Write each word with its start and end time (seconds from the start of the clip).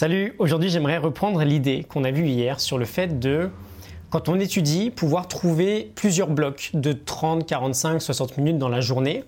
Salut, 0.00 0.36
aujourd'hui 0.38 0.70
j'aimerais 0.70 0.98
reprendre 0.98 1.42
l'idée 1.42 1.82
qu'on 1.82 2.04
a 2.04 2.12
vue 2.12 2.28
hier 2.28 2.60
sur 2.60 2.78
le 2.78 2.84
fait 2.84 3.18
de, 3.18 3.50
quand 4.10 4.28
on 4.28 4.38
étudie, 4.38 4.90
pouvoir 4.90 5.26
trouver 5.26 5.90
plusieurs 5.96 6.28
blocs 6.28 6.70
de 6.72 6.92
30, 6.92 7.44
45, 7.44 8.00
60 8.00 8.36
minutes 8.36 8.58
dans 8.58 8.68
la 8.68 8.80
journée 8.80 9.24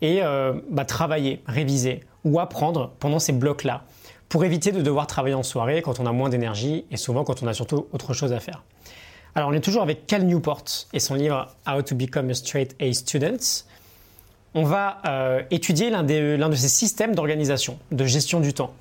et 0.00 0.22
euh, 0.22 0.52
bah, 0.70 0.84
travailler, 0.84 1.42
réviser 1.48 2.04
ou 2.22 2.38
apprendre 2.38 2.92
pendant 3.00 3.18
ces 3.18 3.32
blocs-là 3.32 3.82
pour 4.28 4.44
éviter 4.44 4.70
de 4.70 4.80
devoir 4.80 5.08
travailler 5.08 5.34
en 5.34 5.42
soirée 5.42 5.82
quand 5.82 5.98
on 5.98 6.06
a 6.06 6.12
moins 6.12 6.28
d'énergie 6.28 6.84
et 6.92 6.96
souvent 6.96 7.24
quand 7.24 7.42
on 7.42 7.48
a 7.48 7.52
surtout 7.52 7.88
autre 7.92 8.14
chose 8.14 8.32
à 8.32 8.38
faire. 8.38 8.62
Alors 9.34 9.48
on 9.48 9.52
est 9.52 9.60
toujours 9.60 9.82
avec 9.82 10.06
Cal 10.06 10.24
Newport 10.24 10.66
et 10.92 11.00
son 11.00 11.16
livre 11.16 11.48
How 11.66 11.82
to 11.82 11.96
Become 11.96 12.30
a 12.30 12.34
Straight 12.34 12.76
A 12.80 12.92
Student. 12.92 13.64
On 14.54 14.62
va 14.62 14.98
euh, 15.04 15.42
étudier 15.50 15.90
l'un 15.90 16.04
de 16.04 16.54
ces 16.54 16.68
systèmes 16.68 17.16
d'organisation, 17.16 17.76
de 17.90 18.04
gestion 18.04 18.38
du 18.38 18.54
temps. 18.54 18.72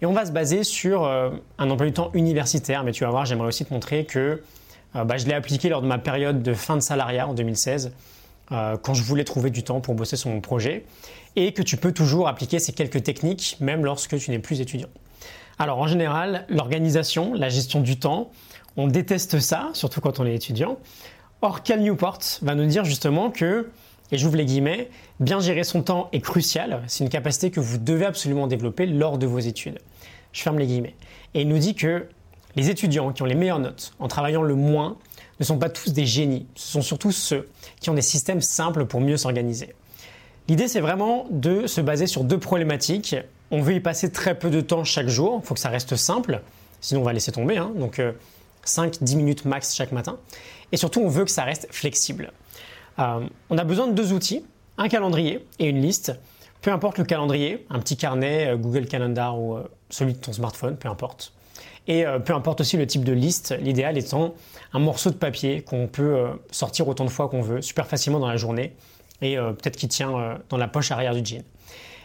Et 0.00 0.06
on 0.06 0.12
va 0.12 0.24
se 0.24 0.32
baser 0.32 0.62
sur 0.62 1.04
euh, 1.04 1.30
un 1.58 1.70
emploi 1.70 1.86
du 1.86 1.92
temps 1.92 2.10
universitaire, 2.14 2.84
mais 2.84 2.92
tu 2.92 3.04
vas 3.04 3.10
voir, 3.10 3.24
j'aimerais 3.24 3.48
aussi 3.48 3.64
te 3.64 3.74
montrer 3.74 4.04
que 4.04 4.42
euh, 4.94 5.04
bah, 5.04 5.16
je 5.16 5.26
l'ai 5.26 5.34
appliqué 5.34 5.68
lors 5.68 5.82
de 5.82 5.88
ma 5.88 5.98
période 5.98 6.42
de 6.42 6.54
fin 6.54 6.76
de 6.76 6.80
salariat 6.80 7.26
en 7.26 7.34
2016, 7.34 7.92
euh, 8.52 8.76
quand 8.76 8.94
je 8.94 9.02
voulais 9.02 9.24
trouver 9.24 9.50
du 9.50 9.64
temps 9.64 9.80
pour 9.80 9.94
bosser 9.94 10.16
sur 10.16 10.30
mon 10.30 10.40
projet, 10.40 10.84
et 11.34 11.52
que 11.52 11.62
tu 11.62 11.76
peux 11.76 11.92
toujours 11.92 12.28
appliquer 12.28 12.60
ces 12.60 12.72
quelques 12.72 13.02
techniques, 13.02 13.56
même 13.60 13.84
lorsque 13.84 14.16
tu 14.18 14.30
n'es 14.30 14.38
plus 14.38 14.60
étudiant. 14.60 14.88
Alors 15.58 15.78
en 15.78 15.88
général, 15.88 16.46
l'organisation, 16.48 17.34
la 17.34 17.48
gestion 17.48 17.80
du 17.80 17.98
temps, 17.98 18.30
on 18.76 18.86
déteste 18.86 19.40
ça, 19.40 19.70
surtout 19.72 20.00
quand 20.00 20.20
on 20.20 20.26
est 20.26 20.34
étudiant. 20.34 20.78
Or, 21.42 21.64
Cal 21.64 21.80
Newport 21.80 22.20
va 22.42 22.54
nous 22.54 22.66
dire 22.66 22.84
justement 22.84 23.30
que 23.30 23.68
et 24.10 24.18
j'ouvre 24.18 24.36
les 24.36 24.44
guillemets, 24.44 24.90
bien 25.20 25.40
gérer 25.40 25.64
son 25.64 25.82
temps 25.82 26.08
est 26.12 26.20
crucial, 26.20 26.82
c'est 26.86 27.04
une 27.04 27.10
capacité 27.10 27.50
que 27.50 27.60
vous 27.60 27.78
devez 27.78 28.06
absolument 28.06 28.46
développer 28.46 28.86
lors 28.86 29.18
de 29.18 29.26
vos 29.26 29.38
études. 29.38 29.78
Je 30.32 30.42
ferme 30.42 30.58
les 30.58 30.66
guillemets. 30.66 30.94
Et 31.34 31.42
il 31.42 31.48
nous 31.48 31.58
dit 31.58 31.74
que 31.74 32.06
les 32.56 32.70
étudiants 32.70 33.12
qui 33.12 33.22
ont 33.22 33.26
les 33.26 33.34
meilleures 33.34 33.58
notes 33.58 33.94
en 33.98 34.08
travaillant 34.08 34.42
le 34.42 34.54
moins 34.54 34.96
ne 35.40 35.44
sont 35.44 35.58
pas 35.58 35.68
tous 35.68 35.92
des 35.92 36.06
génies, 36.06 36.46
ce 36.54 36.72
sont 36.72 36.82
surtout 36.82 37.12
ceux 37.12 37.48
qui 37.80 37.90
ont 37.90 37.94
des 37.94 38.02
systèmes 38.02 38.40
simples 38.40 38.86
pour 38.86 39.00
mieux 39.00 39.16
s'organiser. 39.16 39.74
L'idée 40.48 40.68
c'est 40.68 40.80
vraiment 40.80 41.26
de 41.30 41.66
se 41.66 41.80
baser 41.80 42.06
sur 42.06 42.24
deux 42.24 42.38
problématiques. 42.38 43.14
On 43.50 43.60
veut 43.60 43.74
y 43.74 43.80
passer 43.80 44.10
très 44.10 44.36
peu 44.36 44.50
de 44.50 44.60
temps 44.60 44.82
chaque 44.84 45.08
jour, 45.08 45.40
il 45.42 45.46
faut 45.46 45.54
que 45.54 45.60
ça 45.60 45.68
reste 45.68 45.96
simple, 45.96 46.40
sinon 46.80 47.02
on 47.02 47.04
va 47.04 47.12
laisser 47.12 47.32
tomber, 47.32 47.58
hein. 47.58 47.70
donc 47.76 48.00
5-10 48.64 49.12
euh, 49.12 49.16
minutes 49.16 49.44
max 49.44 49.74
chaque 49.74 49.92
matin. 49.92 50.18
Et 50.72 50.76
surtout 50.76 51.00
on 51.00 51.08
veut 51.08 51.24
que 51.24 51.30
ça 51.30 51.44
reste 51.44 51.68
flexible. 51.70 52.32
Euh, 52.98 53.20
on 53.50 53.58
a 53.58 53.64
besoin 53.64 53.86
de 53.86 53.92
deux 53.92 54.12
outils, 54.12 54.44
un 54.76 54.88
calendrier 54.88 55.44
et 55.58 55.66
une 55.66 55.80
liste. 55.80 56.18
Peu 56.62 56.72
importe 56.72 56.98
le 56.98 57.04
calendrier, 57.04 57.66
un 57.70 57.78
petit 57.78 57.96
carnet, 57.96 58.48
euh, 58.48 58.56
Google 58.56 58.86
Calendar 58.86 59.38
ou 59.38 59.54
euh, 59.54 59.70
celui 59.90 60.14
de 60.14 60.18
ton 60.18 60.32
smartphone, 60.32 60.76
peu 60.76 60.88
importe. 60.88 61.32
Et 61.90 62.04
peu 62.26 62.34
importe 62.34 62.60
aussi 62.60 62.76
le 62.76 62.86
type 62.86 63.02
de 63.02 63.14
liste, 63.14 63.56
l'idéal 63.62 63.96
étant 63.96 64.34
un 64.74 64.78
morceau 64.78 65.08
de 65.08 65.14
papier 65.14 65.62
qu'on 65.62 65.86
peut 65.86 66.26
sortir 66.50 66.86
autant 66.86 67.06
de 67.06 67.08
fois 67.08 67.30
qu'on 67.30 67.40
veut, 67.40 67.62
super 67.62 67.86
facilement 67.86 68.18
dans 68.18 68.28
la 68.28 68.36
journée, 68.36 68.76
et 69.22 69.36
peut-être 69.36 69.78
qui 69.78 69.88
tient 69.88 70.38
dans 70.50 70.58
la 70.58 70.68
poche 70.68 70.90
arrière 70.90 71.14
du 71.14 71.24
jean. 71.24 71.42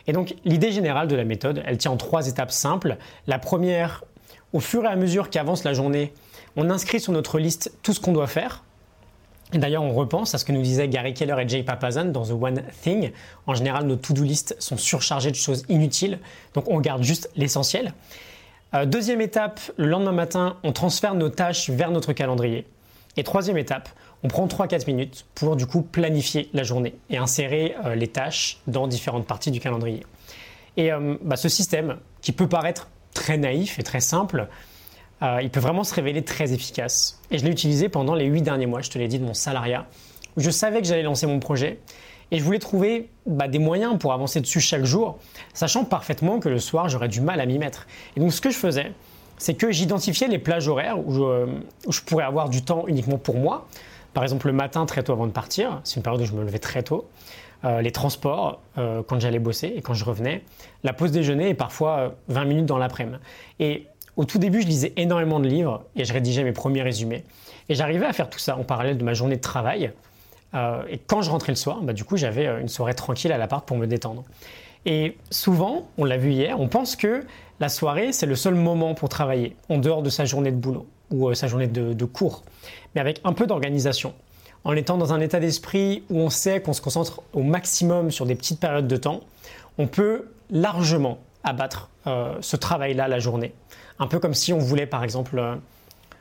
Et 0.08 0.14
donc 0.14 0.36
l'idée 0.46 0.72
générale 0.72 1.10
de 1.10 1.18
la 1.18 1.26
méthode, 1.26 1.62
elle 1.66 1.78
tient 1.78 1.92
en 1.92 1.98
trois 1.98 2.30
étapes 2.30 2.54
simples. 2.54 2.96
La 3.28 3.40
première, 3.40 4.06
au 4.54 4.62
fur 4.62 4.86
et 4.86 4.88
à 4.88 4.96
mesure 4.96 5.30
qu'avance 5.30 5.66
la 5.66 5.74
journée, 5.74 6.14
on 6.56 6.70
inscrit 6.70 7.02
sur 7.02 7.12
notre 7.12 7.38
liste 7.38 7.74
tout 7.84 7.92
ce 7.92 8.00
qu'on 8.00 8.14
doit 8.14 8.28
faire, 8.28 8.64
D'ailleurs, 9.58 9.84
on 9.84 9.94
repense 9.94 10.34
à 10.36 10.38
ce 10.38 10.46
que 10.46 10.52
nous 10.52 10.62
disaient 10.62 10.88
Gary 10.88 11.14
Keller 11.14 11.36
et 11.42 11.48
Jay 11.48 11.64
Papazan 11.64 12.06
dans 12.06 12.26
The 12.26 12.32
One 12.32 12.64
Thing. 12.82 13.12
En 13.48 13.54
général, 13.54 13.86
nos 13.86 13.96
to-do 13.96 14.24
list 14.24 14.56
sont 14.60 14.78
surchargées 14.78 15.32
de 15.32 15.36
choses 15.36 15.64
inutiles, 15.70 16.20
donc 16.54 16.70
on 16.70 16.80
garde 16.80 17.04
juste 17.04 17.30
l'essentiel. 17.36 17.94
Euh, 18.74 18.86
deuxième 18.86 19.22
étape, 19.22 19.60
le 19.78 19.88
lendemain 19.88 20.12
matin, 20.12 20.58
on 20.64 20.72
transfère 20.72 21.14
nos 21.14 21.30
tâches 21.30 21.70
vers 21.70 21.92
notre 21.92 22.14
calendrier. 22.14 22.66
Et 23.18 23.24
troisième 23.24 23.58
étape, 23.58 23.90
on 24.24 24.28
prend 24.28 24.48
3-4 24.48 24.88
minutes 24.88 25.26
pour 25.36 25.56
du 25.56 25.68
coup 25.68 25.82
planifier 25.82 26.50
la 26.54 26.64
journée 26.64 26.96
et 27.10 27.18
insérer 27.18 27.76
euh, 27.86 27.94
les 27.94 28.08
tâches 28.08 28.60
dans 28.66 28.88
différentes 28.88 29.28
parties 29.28 29.52
du 29.52 29.60
calendrier. 29.60 30.04
Et 30.78 30.92
euh, 30.92 31.16
bah, 31.22 31.36
ce 31.36 31.50
système, 31.50 31.98
qui 32.22 32.32
peut 32.32 32.48
paraître 32.48 32.88
très 33.14 33.38
naïf 33.38 33.78
et 33.78 33.84
très 33.84 34.00
simple, 34.00 34.48
euh, 35.22 35.40
il 35.42 35.50
peut 35.50 35.60
vraiment 35.60 35.84
se 35.84 35.94
révéler 35.94 36.24
très 36.24 36.54
efficace. 36.54 37.20
Et 37.32 37.38
je 37.38 37.46
l'ai 37.46 37.52
utilisé 37.52 37.90
pendant 37.90 38.16
les 38.16 38.26
8 38.26 38.42
derniers 38.42 38.66
mois, 38.66 38.82
je 38.82 38.90
te 38.90 38.98
l'ai 38.98 39.08
dit, 39.08 39.20
de 39.20 39.26
mon 39.26 39.34
salariat, 39.34 39.86
où 40.38 40.42
je 40.42 40.50
savais 40.50 40.82
que 40.82 40.88
j'allais 40.88 41.04
lancer 41.04 41.28
mon 41.28 41.40
projet. 41.40 41.80
Et 42.32 42.40
je 42.40 42.44
voulais 42.44 42.60
trouver 42.60 43.10
bah, 43.26 43.48
des 43.48 43.60
moyens 43.60 43.98
pour 44.00 44.12
avancer 44.12 44.42
dessus 44.42 44.60
chaque 44.60 44.86
jour, 44.86 45.20
sachant 45.54 45.86
parfaitement 45.86 46.40
que 46.40 46.50
le 46.50 46.60
soir, 46.60 46.90
j'aurais 46.90 47.08
du 47.08 47.22
mal 47.22 47.40
à 47.40 47.46
m'y 47.46 47.60
mettre. 47.60 47.86
Et 48.18 48.20
donc 48.20 48.34
ce 48.34 48.42
que 48.42 48.50
je 48.50 48.58
faisais, 48.58 48.92
c'est 49.38 49.54
que 49.54 49.72
j'identifiais 49.72 50.28
les 50.28 50.40
plages 50.40 50.68
horaires 50.68 50.98
où 51.06 51.14
je, 51.14 52.02
pourrais 52.02 52.24
avoir 52.24 52.50
du 52.50 52.64
temps 52.64 52.86
uniquement 52.88 53.18
pour 53.18 53.36
moi. 53.36 53.68
Par 54.14 54.24
exemple, 54.24 54.48
le 54.48 54.54
matin 54.54 54.86
très 54.86 55.04
tôt 55.04 55.14
avant 55.14 55.28
de 55.28 55.32
partir, 55.32 55.82
c'est 55.84 55.98
une 55.98 56.04
période 56.04 56.22
où 56.22 56.26
je 56.26 56.34
me 56.34 56.44
levais 56.44 56.60
très 56.60 56.84
tôt. 56.84 57.08
Euh, 57.66 57.82
les 57.82 57.92
transports 57.92 58.62
euh, 58.78 59.04
quand 59.08 59.22
j'allais 59.22 59.40
bosser 59.40 59.74
et 59.76 59.82
quand 59.82 59.94
je 59.94 60.04
revenais, 60.04 60.44
la 60.84 60.92
pause 60.92 61.12
déjeuner 61.12 61.50
et 61.50 61.54
parfois 61.54 62.16
20 62.28 62.46
minutes 62.46 62.66
dans 62.66 62.78
l'après-midi. 62.78 63.18
Et 63.60 63.88
au 64.16 64.26
tout 64.26 64.38
début, 64.38 64.62
je 64.62 64.68
lisais 64.68 64.94
énormément 64.96 65.40
de 65.40 65.48
livres 65.48 65.84
et 65.96 66.06
je 66.06 66.14
rédigeais 66.14 66.44
mes 66.44 66.52
premiers 66.52 66.82
résumés. 66.82 67.24
Et 67.70 67.76
j'arrivais 67.76 68.06
à 68.06 68.14
faire 68.14 68.30
tout 68.30 68.40
ça 68.40 68.58
en 68.58 68.64
parallèle 68.64 68.98
de 68.98 69.04
ma 69.04 69.14
journée 69.14 69.38
de 69.38 69.42
travail. 69.42 69.92
Euh, 70.54 70.84
et 70.90 71.00
quand 71.00 71.22
je 71.22 71.32
rentrais 71.32 71.52
le 71.52 71.56
soir, 71.56 71.82
bah, 71.82 71.94
du 71.94 72.04
coup, 72.04 72.18
j'avais 72.18 72.48
euh, 72.48 72.62
une 72.62 72.68
soirée 72.68 72.94
tranquille 72.94 73.32
à 73.32 73.38
l'appart 73.38 73.66
pour 73.66 73.78
me 73.78 73.88
détendre. 73.88 74.24
Et 74.86 75.18
souvent, 75.32 75.88
on 75.98 76.06
l'a 76.06 76.18
vu 76.18 76.32
hier, 76.32 76.60
on 76.60 76.68
pense 76.68 76.96
que 76.96 77.24
la 77.60 77.70
soirée, 77.70 78.12
c'est 78.12 78.26
le 78.26 78.36
seul 78.36 78.54
moment 78.54 78.94
pour 78.94 79.10
travailler, 79.10 79.56
en 79.70 79.78
dehors 79.78 80.04
de 80.04 80.10
sa 80.10 80.26
journée 80.26 80.52
de 80.52 80.58
boulot 80.58 80.86
ou 81.10 81.30
euh, 81.30 81.34
sa 81.34 81.48
journée 81.48 81.68
de, 81.68 81.94
de 81.94 82.06
cours. 82.06 82.44
Mais 82.94 83.02
avec 83.02 83.22
un 83.24 83.34
peu 83.34 83.48
d'organisation, 83.48 84.14
en 84.64 84.76
étant 84.76 84.98
dans 84.98 85.14
un 85.14 85.22
état 85.22 85.40
d'esprit 85.40 86.04
où 86.10 86.20
on 86.20 86.30
sait 86.30 86.62
qu'on 86.62 86.74
se 86.74 86.82
concentre 86.82 87.22
au 87.34 87.42
maximum 87.42 88.12
sur 88.12 88.26
des 88.26 88.36
petites 88.36 88.60
périodes 88.60 88.88
de 88.88 88.98
temps, 88.98 89.22
on 89.78 89.88
peut 89.88 90.28
largement 90.52 91.18
abattre 91.44 91.90
ce 92.06 92.56
travail-là 92.56 93.08
la 93.08 93.20
journée. 93.20 93.54
Un 94.00 94.08
peu 94.08 94.20
comme 94.20 94.34
si 94.34 94.54
on 94.54 94.58
voulait, 94.58 94.86
par 94.86 95.04
exemple, 95.04 95.38
euh, 95.38 95.56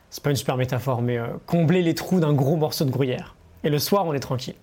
c'est 0.09 0.23
pas 0.23 0.29
une 0.29 0.35
super 0.35 0.57
métaphore, 0.57 1.01
mais 1.01 1.17
euh, 1.17 1.27
combler 1.47 1.81
les 1.81 1.95
trous 1.95 2.19
d'un 2.19 2.33
gros 2.33 2.55
morceau 2.55 2.85
de 2.85 2.91
gruyère. 2.91 3.35
Et 3.63 3.69
le 3.69 3.79
soir, 3.79 4.05
on 4.05 4.13
est 4.13 4.19
tranquille. 4.19 4.55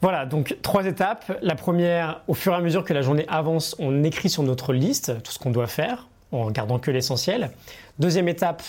Voilà, 0.00 0.26
donc 0.26 0.56
trois 0.62 0.86
étapes. 0.86 1.38
La 1.42 1.54
première, 1.54 2.22
au 2.28 2.34
fur 2.34 2.52
et 2.52 2.56
à 2.56 2.60
mesure 2.60 2.84
que 2.84 2.92
la 2.92 3.02
journée 3.02 3.26
avance, 3.28 3.76
on 3.78 4.04
écrit 4.04 4.28
sur 4.28 4.42
notre 4.42 4.72
liste 4.72 5.22
tout 5.22 5.32
ce 5.32 5.38
qu'on 5.38 5.50
doit 5.50 5.66
faire, 5.66 6.08
en 6.32 6.50
gardant 6.50 6.78
que 6.78 6.90
l'essentiel. 6.90 7.50
Deuxième 7.98 8.28
étape, 8.28 8.62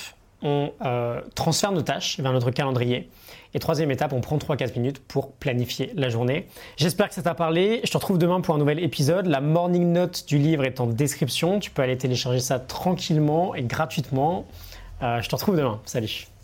on 0.45 0.71
euh, 0.85 1.19
transfère 1.33 1.71
nos 1.71 1.81
tâches 1.81 2.19
vers 2.19 2.31
notre 2.31 2.51
calendrier. 2.51 3.09
Et 3.55 3.59
troisième 3.59 3.89
étape, 3.89 4.13
on 4.13 4.21
prend 4.21 4.37
3-4 4.37 4.77
minutes 4.77 4.99
pour 4.99 5.31
planifier 5.31 5.91
la 5.95 6.09
journée. 6.09 6.47
J'espère 6.77 7.09
que 7.09 7.15
ça 7.15 7.23
t'a 7.23 7.33
parlé. 7.33 7.81
Je 7.83 7.91
te 7.91 7.97
retrouve 7.97 8.19
demain 8.19 8.41
pour 8.41 8.53
un 8.53 8.57
nouvel 8.59 8.79
épisode. 8.83 9.25
La 9.25 9.41
morning 9.41 9.91
note 9.91 10.25
du 10.27 10.37
livre 10.37 10.63
est 10.63 10.79
en 10.79 10.87
description. 10.87 11.59
Tu 11.59 11.71
peux 11.71 11.81
aller 11.81 11.97
télécharger 11.97 12.39
ça 12.39 12.59
tranquillement 12.59 13.55
et 13.55 13.63
gratuitement. 13.63 14.45
Euh, 15.01 15.21
je 15.21 15.29
te 15.29 15.35
retrouve 15.35 15.57
demain. 15.57 15.81
Salut. 15.85 16.34